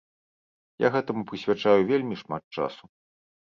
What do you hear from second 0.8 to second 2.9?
Я гэтаму прысвячаю вельмі шмат часу.